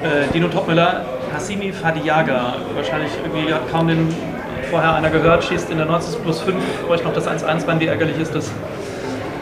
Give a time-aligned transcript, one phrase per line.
[0.00, 1.04] Äh, Dino Topmüller,
[1.34, 4.14] Hassimi Fadiaga, wahrscheinlich irgendwie hat kaum den
[4.70, 6.56] vorher einer gehört, schießt in der 90 plus 5
[6.88, 7.80] euch noch das 1-1 rein.
[7.80, 8.48] Wie ärgerlich ist das?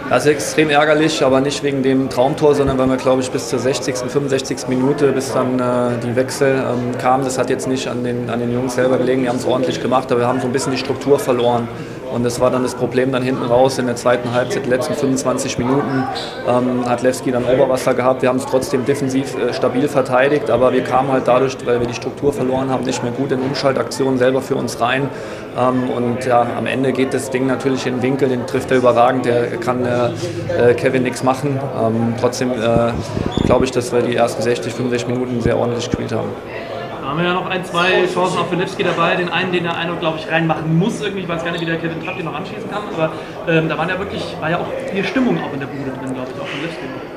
[0.09, 3.49] Das ist extrem ärgerlich, aber nicht wegen dem Traumtor, sondern weil wir, glaube ich, bis
[3.49, 4.69] zur 60., 65.
[4.69, 7.25] Minute, bis dann äh, die Wechsel ähm, kamen.
[7.25, 9.83] Das hat jetzt nicht an den, an den Jungs selber gelegen, die haben es ordentlich
[9.83, 11.69] gemacht, aber wir haben so ein bisschen die Struktur verloren.
[12.13, 14.95] Und das war dann das Problem dann hinten raus in der zweiten Halbzeit, die letzten
[14.95, 16.05] 25 Minuten
[16.49, 18.23] ähm, hat Lewski dann Oberwasser gehabt.
[18.23, 21.87] Wir haben es trotzdem defensiv äh, stabil verteidigt, aber wir kamen halt dadurch, weil wir
[21.87, 25.09] die Struktur verloren haben, nicht mehr gut in Umschaltaktionen selber für uns rein.
[25.59, 28.79] Ähm, und ja, am Ende geht das Ding natürlich in den Winkel, den trifft er
[28.79, 31.59] überragend, der kann äh, Kevin nichts machen.
[31.81, 32.93] Ähm, trotzdem äh,
[33.45, 36.29] glaube ich, dass wir die ersten 60, 65 Minuten sehr ordentlich gespielt haben.
[37.07, 39.15] Da haben wir ja noch ein, zwei Chancen auf Filipski dabei.
[39.15, 41.23] Den einen, den der eine, glaube ich, reinmachen muss irgendwie.
[41.23, 42.83] Ich weiß gar nicht, wie der Kevin Trapp den noch anschließen kann.
[42.93, 43.13] Aber
[43.47, 46.13] ähm, da waren ja wirklich, war ja auch die Stimmung auch in der Bude drin,
[46.13, 47.16] glaube ich, auch von Lipski.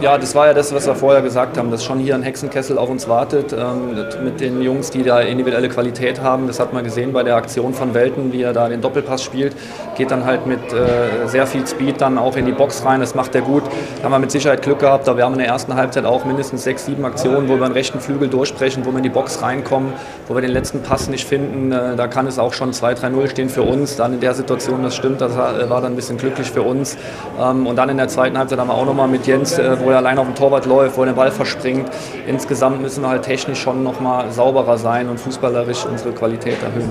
[0.00, 2.78] Ja, das war ja das, was wir vorher gesagt haben, dass schon hier ein Hexenkessel
[2.78, 6.46] auf uns wartet ähm, mit den Jungs, die da individuelle Qualität haben.
[6.46, 9.56] Das hat man gesehen bei der Aktion von Welten, wie er da den Doppelpass spielt.
[9.96, 13.00] Geht dann halt mit äh, sehr viel Speed dann auch in die Box rein.
[13.00, 13.64] Das macht er gut.
[13.96, 15.08] Da haben wir mit Sicherheit Glück gehabt.
[15.08, 17.72] Da wir haben in der ersten Halbzeit auch mindestens sechs, sieben Aktionen, wo wir den
[17.72, 19.92] rechten Flügel durchbrechen, wo wir in die Box reinkommen,
[20.28, 21.72] wo wir den letzten Pass nicht finden.
[21.72, 23.96] Äh, da kann es auch schon 2-3-0 stehen für uns.
[23.96, 26.96] Dann in der Situation, das stimmt, das war dann ein bisschen glücklich für uns.
[27.40, 29.90] Ähm, und dann in der zweiten Halbzeit haben wir auch nochmal mit Jens äh, wo
[29.90, 31.88] er allein auf dem Torwart läuft, wo er den Ball verspringt.
[32.26, 36.90] Insgesamt müssen wir halt technisch schon noch mal sauberer sein und fußballerisch unsere Qualität erhöhen.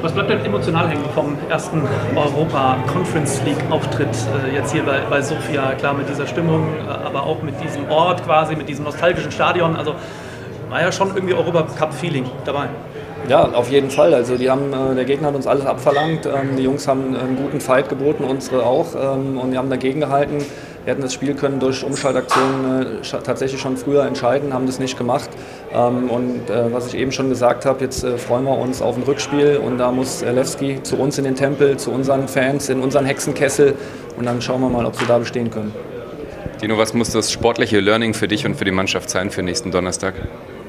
[0.00, 1.82] Was bleibt denn emotional hängen vom ersten
[2.14, 5.72] Europa-Conference League-Auftritt äh, jetzt hier bei, bei Sofia?
[5.72, 9.74] Klar mit dieser Stimmung, äh, aber auch mit diesem Ort quasi, mit diesem nostalgischen Stadion.
[9.74, 9.94] Also
[10.68, 12.68] war ja schon irgendwie Europacup-Feeling dabei.
[13.28, 14.14] Ja, auf jeden Fall.
[14.14, 16.26] Also die haben, äh, der Gegner hat uns alles abverlangt.
[16.26, 18.94] Ähm, die Jungs haben einen guten Fight geboten, unsere auch.
[18.94, 20.38] Ähm, und die haben dagegen gehalten.
[20.88, 24.96] Wir hätten das Spiel können durch Umschaltaktionen äh, tatsächlich schon früher entscheiden, haben das nicht
[24.96, 25.28] gemacht.
[25.70, 29.02] Ähm, und äh, was ich eben schon gesagt habe, jetzt freuen wir uns auf ein
[29.02, 33.04] Rückspiel und da muss Lewski zu uns in den Tempel, zu unseren Fans, in unseren
[33.04, 33.74] Hexenkessel
[34.16, 35.74] und dann schauen wir mal, ob sie da bestehen können.
[36.62, 39.70] Dino, was muss das sportliche Learning für dich und für die Mannschaft sein für nächsten
[39.70, 40.14] Donnerstag?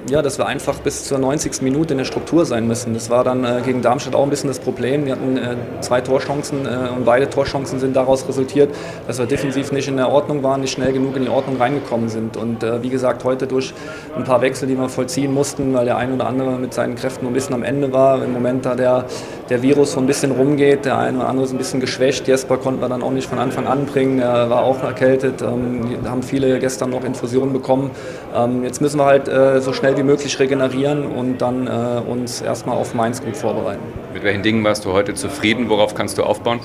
[0.08, 1.62] Ja, dass wir einfach bis zur 90.
[1.62, 2.94] Minute in der Struktur sein müssen.
[2.94, 5.06] Das war dann äh, gegen Darmstadt auch ein bisschen das Problem.
[5.06, 8.74] Wir hatten äh, zwei Torchancen äh, und beide Torchancen sind daraus resultiert,
[9.08, 12.10] dass wir defensiv nicht in der Ordnung waren, nicht schnell genug in die Ordnung reingekommen
[12.10, 12.38] sind.
[12.38, 13.74] Und äh, wie gesagt, heute durch
[14.16, 17.28] ein paar Wechsel, die wir vollziehen mussten, weil der ein oder andere mit seinen Kräften
[17.28, 18.24] ein bisschen am Ende war.
[18.24, 19.06] Im Moment, da der,
[19.50, 22.28] der Virus so ein bisschen rumgeht, der eine oder andere ist ein bisschen geschwächt.
[22.28, 25.42] Jesper konnten wir dann auch nicht von Anfang an bringen, der war auch erkältet.
[25.42, 27.92] Ähm, haben viele gestern noch Infusionen bekommen.
[28.36, 32.42] Ähm, jetzt müssen wir halt äh, so schnell wie möglich regenerieren und dann äh, uns
[32.42, 33.82] erstmal auf Mainz gut vorbereiten.
[34.14, 35.70] Mit welchen Dingen warst du heute zufrieden?
[35.70, 36.60] Worauf kannst du aufbauen?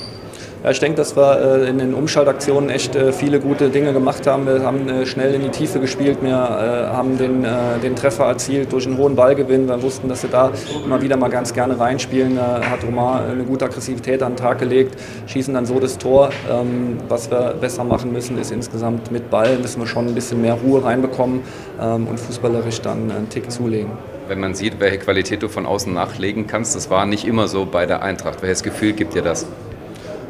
[0.64, 4.26] Ja, ich denke, dass wir äh, in den Umschaltaktionen echt äh, viele gute Dinge gemacht
[4.26, 4.46] haben.
[4.46, 7.44] Wir haben äh, schnell in die Tiefe gespielt, wir haben den,
[7.82, 9.68] den Treffer erzielt durch einen hohen Ballgewinn.
[9.68, 10.52] Wir wussten, dass wir da
[10.82, 12.36] immer wieder mal ganz gerne reinspielen.
[12.36, 16.30] Da hat Romar eine gute Aggressivität an den Tag gelegt, schießen dann so das Tor.
[16.50, 20.40] Ähm, was wir besser machen müssen, ist insgesamt mit Ball müssen wir schon ein bisschen
[20.40, 21.42] mehr Ruhe reinbekommen
[21.78, 23.92] ähm, und fußballerisch dann einen Tick zulegen
[24.26, 26.74] wenn man sieht, welche Qualität du von außen nachlegen kannst.
[26.74, 28.40] Das war nicht immer so bei der Eintracht.
[28.40, 29.46] Welches Gefühl gibt dir das?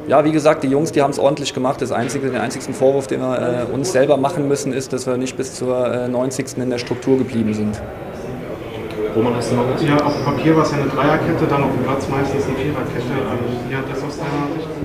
[0.07, 1.81] Ja, wie gesagt, die Jungs, die haben es ordentlich gemacht.
[1.81, 5.17] Das einzige, den einzigen Vorwurf, den wir äh, uns selber machen müssen, ist, dass wir
[5.17, 6.59] nicht bis zur äh, 90.
[6.59, 7.81] in der Struktur geblieben sind.
[9.17, 11.71] Roman, hast du noch Ja, auf dem Papier war es ja eine Dreierkette, dann auf
[11.71, 13.15] dem Platz meistens eine Viererkette.
[13.15, 14.84] Ähm, wie hat das aus deiner Sicht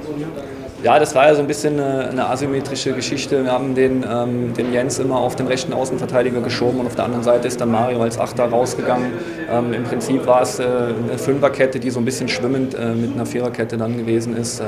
[0.84, 3.44] ja, das war ja so ein bisschen eine, eine asymmetrische Geschichte.
[3.44, 7.06] Wir haben den, ähm, den Jens immer auf den rechten Außenverteidiger geschoben und auf der
[7.06, 9.12] anderen Seite ist dann Mario als Achter rausgegangen.
[9.51, 13.13] Ähm, Im Prinzip war es äh, eine Fünferkette, die so ein bisschen schwimmend äh, mit
[13.13, 14.62] einer Viererkette dann gewesen ist.
[14.62, 14.66] Äh,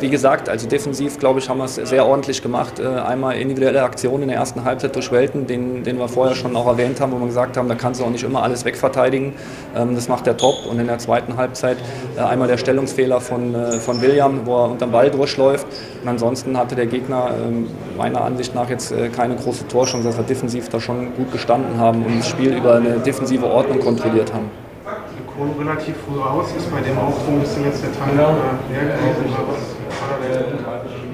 [0.00, 2.78] wie gesagt, also defensiv, glaube ich, haben wir es sehr ordentlich gemacht.
[2.78, 6.56] Äh, einmal individuelle Aktionen in der ersten Halbzeit durch Welten, den, den wir vorher schon
[6.56, 9.34] auch erwähnt haben, wo wir gesagt haben, da kannst du auch nicht immer alles wegverteidigen.
[9.76, 10.64] Ähm, das macht der top.
[10.70, 11.76] Und in der zweiten Halbzeit
[12.16, 15.66] äh, einmal der Stellungsfehler von, äh, von William, wo er unter dem Ball durchläuft läuft.
[16.02, 17.66] Und ansonsten hatte der Gegner ähm,
[17.96, 21.78] meiner Ansicht nach jetzt äh, keine große Torchance, dass wir defensiv da schon gut gestanden
[21.78, 24.50] haben und das Spiel über eine defensive Ordnung kontrolliert haben.
[25.34, 28.84] Kohl relativ früh raus, ist bei dem auch so ein bisschen jetzt der Teil leer
[28.84, 29.81] gewesen oder was?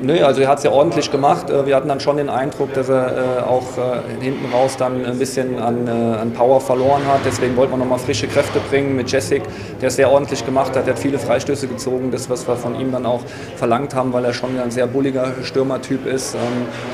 [0.01, 1.51] Nö, also er hat es ja ordentlich gemacht.
[1.51, 5.05] Äh, wir hatten dann schon den Eindruck, dass er äh, auch äh, hinten raus dann
[5.05, 7.21] ein bisschen an, an Power verloren hat.
[7.25, 9.43] Deswegen wollten wir nochmal frische Kräfte bringen mit Jessic,
[9.81, 10.87] der es sehr ordentlich gemacht hat.
[10.87, 13.23] Der hat viele Freistöße gezogen, das, was wir von ihm dann auch
[13.57, 16.35] verlangt haben, weil er schon ein sehr bulliger Stürmertyp ist.
[16.35, 16.41] Ähm,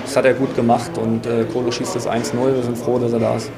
[0.04, 2.34] das hat er gut gemacht und Kolo schießt das 1-0.
[2.54, 3.50] Wir sind froh, dass er da ist.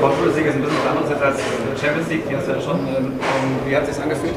[0.00, 1.40] Conference League ist ein bisschen was anderes als
[1.80, 2.78] Champions League, die hast du ja schon.
[2.88, 3.18] Ähm,
[3.66, 4.34] wie hat es sich angefühlt?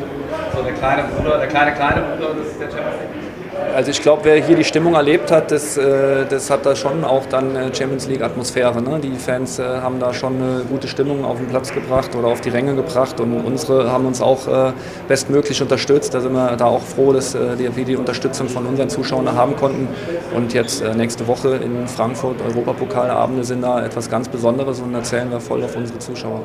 [0.56, 3.37] So der kleine Bruder, der kleine kleine Bruder des der Champions League?
[3.77, 7.04] Also ich glaube, wer hier die Stimmung erlebt hat, das, äh, das hat da schon
[7.04, 8.81] auch dann äh, Champions League Atmosphäre.
[8.81, 9.00] Ne?
[9.00, 12.42] Die Fans äh, haben da schon eine gute Stimmung auf den Platz gebracht oder auf
[12.42, 14.74] die Ränge gebracht und unsere haben uns auch
[15.07, 16.15] bestmöglich unterstützt.
[16.15, 19.88] Da sind wir da auch froh, dass wir die Unterstützung von unseren Zuschauern haben konnten.
[20.36, 25.30] Und jetzt nächste Woche in Frankfurt Europapokalabende sind da etwas ganz Besonderes und da zählen
[25.30, 26.42] wir voll auf unsere Zuschauer.